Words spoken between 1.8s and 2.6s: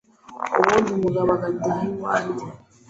iwanjye